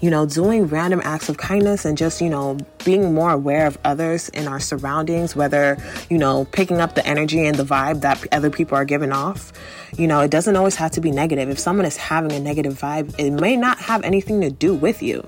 you 0.00 0.10
know, 0.10 0.26
doing 0.26 0.66
random 0.66 1.00
acts 1.04 1.28
of 1.28 1.36
kindness 1.36 1.84
and 1.84 1.96
just, 1.96 2.20
you 2.20 2.28
know, 2.28 2.56
being 2.84 3.14
more 3.14 3.30
aware 3.30 3.66
of 3.66 3.78
others 3.84 4.28
in 4.30 4.48
our 4.48 4.60
surroundings, 4.60 5.36
whether, 5.36 5.76
you 6.10 6.18
know, 6.18 6.44
picking 6.46 6.80
up 6.80 6.94
the 6.94 7.06
energy 7.06 7.44
and 7.46 7.56
the 7.56 7.64
vibe 7.64 8.00
that 8.00 8.24
other 8.32 8.50
people 8.50 8.76
are 8.76 8.84
giving 8.84 9.12
off. 9.12 9.52
You 9.96 10.06
know, 10.06 10.20
it 10.20 10.30
doesn't 10.30 10.56
always 10.56 10.76
have 10.76 10.90
to 10.92 11.00
be 11.00 11.10
negative. 11.10 11.48
If 11.48 11.58
someone 11.58 11.86
is 11.86 11.96
having 11.96 12.32
a 12.32 12.40
negative 12.40 12.74
vibe, 12.74 13.14
it 13.18 13.30
may 13.30 13.56
not 13.56 13.78
have 13.78 14.02
anything 14.04 14.40
to 14.40 14.50
do 14.50 14.74
with 14.74 15.02
you. 15.02 15.26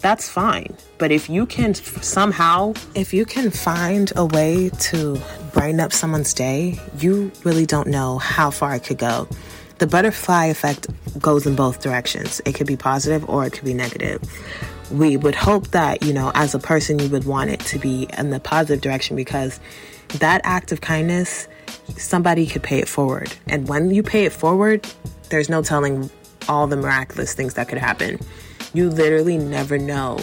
That's 0.00 0.28
fine. 0.28 0.76
But 0.98 1.10
if 1.10 1.28
you 1.28 1.46
can 1.46 1.74
somehow, 1.74 2.74
if 2.94 3.12
you 3.12 3.24
can 3.24 3.50
find 3.50 4.12
a 4.14 4.24
way 4.24 4.70
to 4.80 5.20
brighten 5.56 5.80
up 5.80 5.92
someone's 5.92 6.34
day, 6.34 6.78
you 6.98 7.32
really 7.44 7.66
don't 7.66 7.88
know 7.88 8.18
how 8.18 8.50
far 8.50 8.76
it 8.76 8.84
could 8.84 8.98
go 8.98 9.26
the 9.78 9.86
butterfly 9.86 10.46
effect 10.46 10.86
goes 11.20 11.46
in 11.46 11.54
both 11.54 11.82
directions. 11.82 12.40
It 12.46 12.54
could 12.54 12.66
be 12.66 12.76
positive 12.76 13.28
or 13.28 13.46
it 13.46 13.52
could 13.52 13.64
be 13.64 13.74
negative. 13.74 14.22
We 14.90 15.16
would 15.16 15.34
hope 15.34 15.68
that, 15.68 16.02
you 16.02 16.12
know, 16.12 16.30
as 16.34 16.54
a 16.54 16.58
person, 16.58 16.98
you 16.98 17.08
would 17.10 17.24
want 17.24 17.50
it 17.50 17.60
to 17.60 17.78
be 17.78 18.08
in 18.16 18.30
the 18.30 18.40
positive 18.40 18.80
direction 18.80 19.16
because 19.16 19.60
that 20.18 20.40
act 20.44 20.72
of 20.72 20.80
kindness, 20.80 21.48
somebody 21.96 22.46
could 22.46 22.62
pay 22.62 22.78
it 22.78 22.88
forward. 22.88 23.32
And 23.48 23.68
when 23.68 23.90
you 23.90 24.02
pay 24.02 24.24
it 24.24 24.32
forward, 24.32 24.86
there's 25.28 25.48
no 25.48 25.62
telling 25.62 26.08
all 26.48 26.66
the 26.66 26.76
miraculous 26.76 27.34
things 27.34 27.54
that 27.54 27.68
could 27.68 27.78
happen. 27.78 28.18
You 28.72 28.88
literally 28.88 29.36
never 29.36 29.76
know 29.76 30.18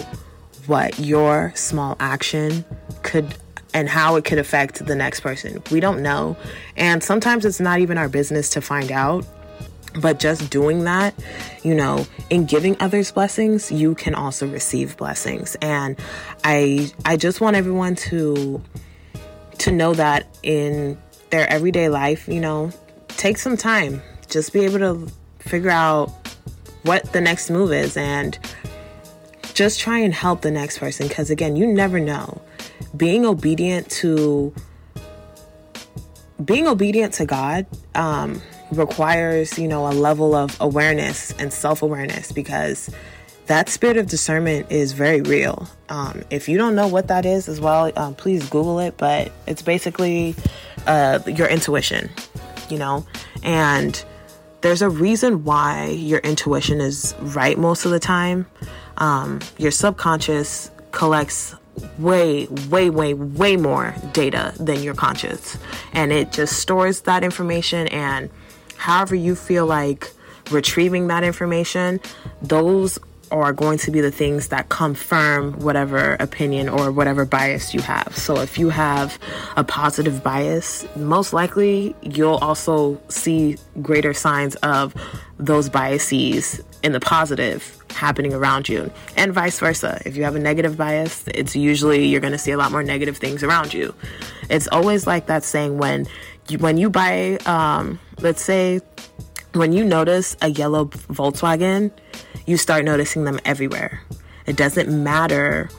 what 0.65 0.97
your 0.97 1.51
small 1.55 1.97
action 1.99 2.63
could 3.03 3.35
and 3.73 3.89
how 3.89 4.15
it 4.15 4.25
could 4.25 4.37
affect 4.37 4.85
the 4.85 4.95
next 4.95 5.21
person. 5.21 5.61
We 5.71 5.79
don't 5.79 6.01
know. 6.01 6.37
And 6.77 7.03
sometimes 7.03 7.45
it's 7.45 7.59
not 7.59 7.79
even 7.79 7.97
our 7.97 8.09
business 8.09 8.49
to 8.51 8.61
find 8.61 8.91
out. 8.91 9.25
But 9.99 10.19
just 10.19 10.49
doing 10.49 10.85
that 10.85 11.13
you 11.63 11.75
know 11.75 12.07
in 12.31 12.45
giving 12.45 12.75
others 12.79 13.11
blessings 13.11 13.71
you 13.71 13.93
can 13.93 14.15
also 14.15 14.47
receive 14.47 14.97
blessings. 14.97 15.55
And 15.61 15.99
i 16.43 16.91
i 17.05 17.15
just 17.15 17.41
want 17.41 17.55
everyone 17.55 17.93
to 18.07 18.59
to 19.59 19.71
know 19.71 19.93
that 19.93 20.25
in 20.41 20.97
their 21.29 21.47
everyday 21.47 21.89
life 21.89 22.27
you 22.27 22.41
know 22.41 22.71
take 23.09 23.37
some 23.37 23.55
time. 23.55 24.01
Just 24.29 24.51
be 24.51 24.61
able 24.65 24.79
to 24.79 25.11
figure 25.37 25.69
out 25.69 26.09
what 26.83 27.13
the 27.13 27.21
next 27.21 27.51
move 27.51 27.71
is 27.71 27.95
and 27.95 28.39
just 29.53 29.79
try 29.79 29.99
and 29.99 30.11
help 30.11 30.41
the 30.41 30.49
next 30.49 30.79
person. 30.79 31.07
Because 31.07 31.29
again 31.29 31.55
you 31.55 31.67
never 31.67 31.99
know 31.99 32.41
being 32.95 33.25
obedient 33.25 33.89
to 33.89 34.53
being 36.43 36.67
obedient 36.67 37.13
to 37.13 37.25
god 37.25 37.65
um 37.95 38.41
requires, 38.77 39.57
you 39.57 39.67
know, 39.67 39.87
a 39.87 39.93
level 39.93 40.35
of 40.35 40.57
awareness 40.59 41.31
and 41.33 41.53
self 41.53 41.81
awareness 41.81 42.31
because 42.31 42.89
that 43.47 43.69
spirit 43.69 43.97
of 43.97 44.07
discernment 44.07 44.71
is 44.71 44.93
very 44.93 45.21
real. 45.21 45.67
Um, 45.89 46.23
if 46.29 46.47
you 46.47 46.57
don't 46.57 46.75
know 46.75 46.87
what 46.87 47.07
that 47.07 47.25
is 47.25 47.47
as 47.49 47.59
well, 47.59 47.91
um, 47.97 48.15
please 48.15 48.49
Google 48.49 48.79
it. 48.79 48.97
But 48.97 49.31
it's 49.47 49.61
basically 49.61 50.35
uh, 50.87 51.19
your 51.27 51.47
intuition, 51.47 52.09
you 52.69 52.77
know, 52.77 53.05
and 53.43 54.03
there's 54.61 54.81
a 54.81 54.89
reason 54.89 55.43
why 55.43 55.87
your 55.87 56.19
intuition 56.19 56.79
is 56.79 57.13
right 57.19 57.57
most 57.57 57.85
of 57.85 57.91
the 57.91 57.99
time. 57.99 58.45
Um, 58.97 59.39
your 59.57 59.71
subconscious 59.71 60.71
collects 60.91 61.55
way, 61.97 62.47
way, 62.69 62.89
way, 62.89 63.13
way 63.13 63.57
more 63.57 63.95
data 64.13 64.53
than 64.59 64.83
your 64.83 64.93
conscious, 64.93 65.57
and 65.93 66.11
it 66.11 66.31
just 66.31 66.57
stores 66.57 67.01
that 67.01 67.23
information 67.23 67.87
and 67.87 68.29
however 68.77 69.15
you 69.15 69.35
feel 69.35 69.65
like 69.65 70.11
retrieving 70.51 71.07
that 71.07 71.23
information, 71.23 71.99
those 72.41 72.99
are 73.31 73.51
going 73.51 73.79
to 73.79 73.89
be 73.89 73.99
the 73.99 74.11
things 74.11 74.49
that 74.49 74.69
confirm 74.69 75.53
whatever 75.59 76.15
opinion 76.19 76.69
or 76.69 76.91
whatever 76.91 77.25
bias 77.25 77.73
you 77.73 77.81
have. 77.81 78.15
So 78.15 78.39
if 78.39 78.59
you 78.59 78.69
have 78.69 79.17
a 79.57 79.63
positive 79.63 80.23
bias, 80.23 80.85
most 80.95 81.33
likely 81.33 81.95
you'll 82.03 82.35
also 82.35 83.01
see 83.09 83.57
greater 83.81 84.13
signs 84.13 84.55
of 84.57 84.93
those 85.39 85.67
biases 85.67 86.61
in 86.83 86.91
the 86.91 86.99
positive 86.99 87.82
happening 88.03 88.33
around 88.33 88.67
you 88.67 88.91
and 89.15 89.31
vice 89.33 89.59
versa. 89.59 90.01
If 90.05 90.17
you 90.17 90.25
have 90.25 90.35
a 90.35 90.39
negative 90.39 90.75
bias, 90.75 91.23
it's 91.33 91.55
usually 91.55 92.05
you're 92.05 92.19
going 92.19 92.33
to 92.33 92.43
see 92.45 92.51
a 92.51 92.57
lot 92.57 92.69
more 92.69 92.83
negative 92.83 93.15
things 93.15 93.43
around 93.43 93.73
you. 93.73 93.95
It's 94.49 94.67
always 94.67 95.07
like 95.07 95.27
that 95.27 95.45
saying 95.45 95.77
when 95.77 96.05
you, 96.49 96.57
when 96.57 96.77
you 96.77 96.89
buy, 96.89 97.37
um, 97.45 97.99
let's 98.19 98.43
say, 98.43 98.81
when 99.53 99.71
you 99.71 99.85
notice 99.85 100.35
a 100.41 100.49
yellow 100.49 100.85
Volkswagen, 100.85 101.91
you 102.45 102.57
start 102.57 102.83
noticing 102.83 103.23
them 103.23 103.39
everywhere. 103.45 104.01
It 104.45 104.57
doesn't 104.57 104.89
matter 104.91 105.69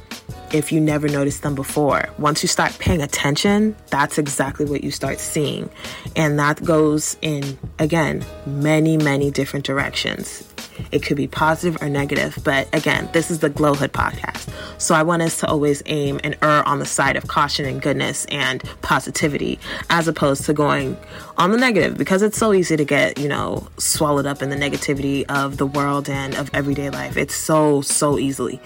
if 0.53 0.71
you 0.71 0.81
never 0.81 1.09
noticed 1.09 1.43
them 1.43 1.55
before. 1.55 2.09
Once 2.19 2.43
you 2.43 2.49
start 2.49 2.77
paying 2.79 3.03
attention, 3.03 3.75
that's 3.89 4.19
exactly 4.19 4.65
what 4.65 4.85
you 4.85 4.91
start 4.91 5.19
seeing. 5.19 5.69
And 6.15 6.39
that 6.39 6.63
goes 6.63 7.17
in, 7.23 7.59
again, 7.79 8.25
many, 8.47 8.97
many 8.97 9.31
different 9.31 9.65
directions. 9.65 10.49
It 10.91 11.03
could 11.03 11.17
be 11.17 11.27
positive 11.27 11.81
or 11.83 11.89
negative, 11.89 12.39
but 12.45 12.69
again, 12.75 13.09
this 13.13 13.31
is 13.31 13.39
the 13.41 13.51
Glowhood 13.51 13.91
podcast. 13.91 14.51
So 14.81 14.95
I 14.95 15.03
want 15.03 15.23
us 15.23 15.39
to 15.41 15.47
always 15.47 15.83
aim 15.87 16.21
and 16.25 16.37
err 16.43 16.67
on 16.67 16.79
the 16.79 16.87
side 16.87 17.17
of 17.17 17.29
caution 17.29 17.65
and 17.65 17.81
goodness 17.81 18.25
and 18.27 18.63
positivity 18.83 19.59
as 19.91 20.09
opposed 20.09 20.45
to 20.47 20.53
going 20.53 20.97
on 21.39 21.53
the 21.53 21.59
negative 21.59 21.97
because 21.97 22.23
it's 22.23 22.37
so 22.37 22.53
easy 22.53 22.77
to 22.77 22.85
get, 22.85 23.19
you 23.19 23.29
know, 23.29 23.67
swallowed 23.79 24.27
up 24.27 24.43
in 24.43 24.51
the 24.51 24.57
negativity 24.57 25.25
of 25.29 25.57
the 25.59 25.67
world 25.67 26.09
and 26.09 26.35
of 26.35 26.51
everyday 26.55 26.91
life. 26.91 27.17
It's 27.17 27.35
so, 27.35 27.81
so 27.81 28.19
easily. 28.19 28.61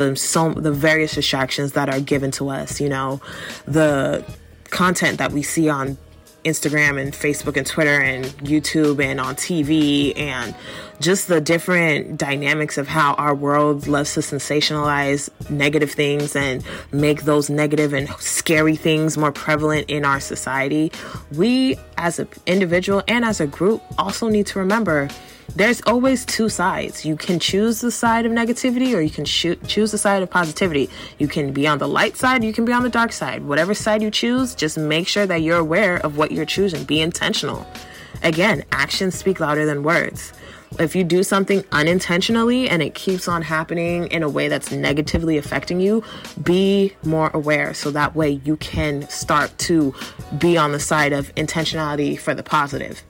The 0.00 0.16
so 0.16 0.54
the 0.54 0.72
various 0.72 1.12
distractions 1.12 1.72
that 1.72 1.90
are 1.90 2.00
given 2.00 2.30
to 2.32 2.48
us, 2.48 2.80
you 2.80 2.88
know, 2.88 3.20
the 3.66 4.24
content 4.70 5.18
that 5.18 5.30
we 5.30 5.42
see 5.42 5.68
on 5.68 5.98
Instagram 6.42 6.98
and 6.98 7.12
Facebook 7.12 7.58
and 7.58 7.66
Twitter 7.66 8.00
and 8.00 8.24
YouTube 8.38 9.04
and 9.04 9.20
on 9.20 9.34
TV 9.34 10.18
and 10.18 10.54
just 10.98 11.28
the 11.28 11.38
different 11.38 12.16
dynamics 12.16 12.78
of 12.78 12.88
how 12.88 13.12
our 13.14 13.34
world 13.34 13.86
loves 13.86 14.14
to 14.14 14.20
sensationalize 14.20 15.28
negative 15.50 15.90
things 15.90 16.34
and 16.34 16.64
make 16.92 17.24
those 17.24 17.50
negative 17.50 17.92
and 17.92 18.08
scary 18.20 18.76
things 18.76 19.18
more 19.18 19.32
prevalent 19.32 19.90
in 19.90 20.06
our 20.06 20.18
society. 20.20 20.90
We 21.36 21.76
as 21.98 22.18
an 22.18 22.28
individual 22.46 23.02
and 23.06 23.22
as 23.22 23.40
a 23.40 23.46
group 23.46 23.82
also 23.98 24.28
need 24.28 24.46
to 24.46 24.60
remember 24.60 25.10
there's 25.56 25.82
always 25.86 26.24
two 26.24 26.48
sides. 26.48 27.04
You 27.04 27.16
can 27.16 27.38
choose 27.38 27.80
the 27.80 27.90
side 27.90 28.26
of 28.26 28.32
negativity 28.32 28.94
or 28.94 29.00
you 29.00 29.10
can 29.10 29.24
choose 29.24 29.90
the 29.90 29.98
side 29.98 30.22
of 30.22 30.30
positivity. 30.30 30.88
You 31.18 31.28
can 31.28 31.52
be 31.52 31.66
on 31.66 31.78
the 31.78 31.88
light 31.88 32.16
side, 32.16 32.44
you 32.44 32.52
can 32.52 32.64
be 32.64 32.72
on 32.72 32.82
the 32.82 32.88
dark 32.88 33.12
side. 33.12 33.44
Whatever 33.44 33.74
side 33.74 34.02
you 34.02 34.10
choose, 34.10 34.54
just 34.54 34.78
make 34.78 35.08
sure 35.08 35.26
that 35.26 35.42
you're 35.42 35.58
aware 35.58 35.96
of 35.98 36.16
what 36.16 36.32
you're 36.32 36.44
choosing. 36.44 36.84
Be 36.84 37.00
intentional. 37.00 37.66
Again, 38.22 38.64
actions 38.72 39.14
speak 39.14 39.40
louder 39.40 39.66
than 39.66 39.82
words. 39.82 40.32
If 40.78 40.94
you 40.94 41.02
do 41.02 41.24
something 41.24 41.64
unintentionally 41.72 42.68
and 42.68 42.80
it 42.80 42.94
keeps 42.94 43.26
on 43.26 43.42
happening 43.42 44.06
in 44.06 44.22
a 44.22 44.28
way 44.28 44.46
that's 44.46 44.70
negatively 44.70 45.36
affecting 45.36 45.80
you, 45.80 46.04
be 46.42 46.92
more 47.02 47.30
aware 47.34 47.74
so 47.74 47.90
that 47.90 48.14
way 48.14 48.40
you 48.44 48.56
can 48.56 49.08
start 49.08 49.56
to 49.58 49.92
be 50.38 50.56
on 50.56 50.70
the 50.70 50.78
side 50.78 51.12
of 51.12 51.34
intentionality 51.34 52.18
for 52.18 52.34
the 52.34 52.44
positive. 52.44 53.02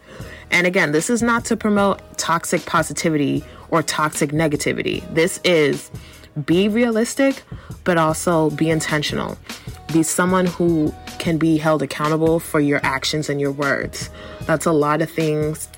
And 0.51 0.67
again, 0.67 0.93
this 0.93 1.11
is 1.11 1.23
not 1.23 1.45
to 1.47 1.57
promote 1.57 2.01
toxic 2.19 2.67
positivity 2.67 3.45
or 3.71 3.83
toxic 3.83 4.31
negativity. 4.31 5.03
This 5.15 5.41
is 5.45 5.91
be 6.47 6.69
realistic, 6.69 7.43
but 7.85 7.99
also 7.99 8.51
be 8.51 8.71
intentional. 8.71 9.39
Be 9.93 10.03
someone 10.03 10.47
who 10.47 10.95
can 11.19 11.39
be 11.39 11.57
held 11.57 11.83
accountable 11.83 12.41
for 12.41 12.61
your 12.61 12.81
actions 12.83 13.29
and 13.29 13.41
your 13.41 13.53
words. 13.53 14.11
That's 14.43 14.67
a 14.67 14.73
lot 14.73 15.03
of 15.03 15.11
things 15.11 15.69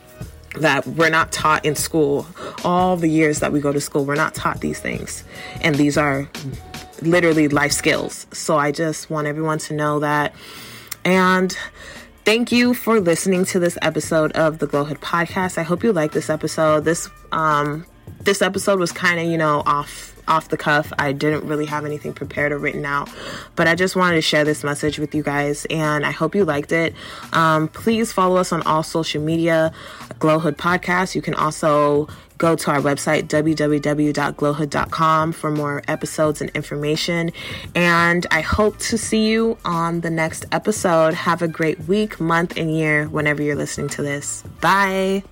that 0.58 0.86
we're 0.86 1.10
not 1.10 1.32
taught 1.32 1.64
in 1.64 1.74
school. 1.74 2.26
All 2.64 2.96
the 2.96 3.08
years 3.08 3.40
that 3.40 3.52
we 3.52 3.60
go 3.60 3.72
to 3.72 3.80
school, 3.80 4.04
we're 4.04 4.14
not 4.14 4.34
taught 4.34 4.60
these 4.60 4.78
things. 4.78 5.24
And 5.62 5.74
these 5.74 5.96
are 5.96 6.28
literally 7.00 7.48
life 7.48 7.72
skills. 7.72 8.26
So 8.32 8.56
I 8.56 8.70
just 8.72 9.10
want 9.10 9.26
everyone 9.26 9.58
to 9.60 9.74
know 9.74 10.00
that. 10.00 10.34
And 11.04 11.56
thank 12.24 12.52
you 12.52 12.74
for 12.74 13.00
listening 13.00 13.44
to 13.46 13.58
this 13.58 13.76
episode 13.82 14.32
of 14.32 14.58
the 14.58 14.66
Glowhood 14.66 14.98
podcast. 14.98 15.58
I 15.58 15.62
hope 15.62 15.82
you 15.82 15.92
like 15.92 16.12
this 16.12 16.30
episode. 16.30 16.84
This 16.84 17.08
um 17.32 17.86
this 18.20 18.42
episode 18.42 18.78
was 18.78 18.92
kind 18.92 19.18
of, 19.20 19.26
you 19.26 19.38
know, 19.38 19.62
off 19.66 20.14
off 20.28 20.48
the 20.48 20.56
cuff. 20.56 20.92
I 20.98 21.12
didn't 21.12 21.44
really 21.44 21.66
have 21.66 21.84
anything 21.84 22.12
prepared 22.12 22.52
or 22.52 22.58
written 22.58 22.84
out, 22.84 23.10
but 23.56 23.66
I 23.66 23.74
just 23.74 23.96
wanted 23.96 24.16
to 24.16 24.22
share 24.22 24.44
this 24.44 24.62
message 24.62 24.98
with 24.98 25.14
you 25.14 25.22
guys, 25.22 25.66
and 25.68 26.06
I 26.06 26.12
hope 26.12 26.34
you 26.34 26.44
liked 26.44 26.70
it. 26.70 26.94
Um, 27.32 27.68
please 27.68 28.12
follow 28.12 28.36
us 28.36 28.52
on 28.52 28.62
all 28.62 28.84
social 28.84 29.20
media, 29.20 29.72
Glowhood 30.20 30.56
Podcast. 30.56 31.14
You 31.16 31.22
can 31.22 31.34
also 31.34 32.08
go 32.42 32.56
to 32.56 32.70
our 32.72 32.80
website 32.80 33.28
www.glowhood.com 33.28 35.32
for 35.32 35.50
more 35.52 35.82
episodes 35.86 36.40
and 36.40 36.50
information. 36.50 37.30
And 37.76 38.26
i 38.32 38.40
hope 38.40 38.78
to 38.90 38.98
see 38.98 39.28
you 39.28 39.56
on 39.64 40.00
the 40.00 40.10
next 40.10 40.46
episode. 40.50 41.14
Have 41.14 41.40
a 41.40 41.48
great 41.48 41.78
week 41.86 42.20
month 42.20 42.56
and 42.56 42.76
year 42.76 43.06
whenever 43.06 43.42
you're 43.42 43.54
listening 43.54 43.90
to 43.90 44.02
this. 44.02 44.42
Bye 44.60 45.22